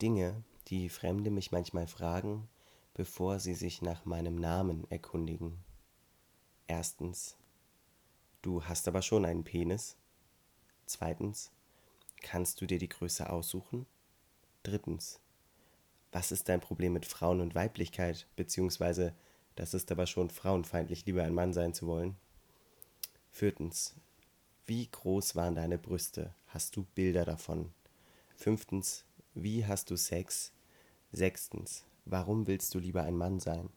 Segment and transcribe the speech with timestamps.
[0.00, 2.48] Dinge, die Fremde mich manchmal fragen,
[2.94, 5.62] bevor sie sich nach meinem Namen erkundigen.
[6.66, 7.36] Erstens,
[8.40, 9.96] du hast aber schon einen Penis.
[10.86, 11.50] Zweitens,
[12.22, 13.86] kannst du dir die Größe aussuchen?
[14.62, 15.20] Drittens,
[16.12, 19.14] was ist dein Problem mit Frauen und Weiblichkeit, beziehungsweise
[19.54, 22.16] das ist aber schon frauenfeindlich, lieber ein Mann sein zu wollen?
[23.30, 23.94] Viertens,
[24.66, 26.34] wie groß waren deine Brüste?
[26.46, 27.72] Hast du Bilder davon?
[28.36, 29.04] Fünftens,
[29.42, 30.52] wie hast du Sex?
[31.12, 33.70] Sechstens, warum willst du lieber ein Mann sein?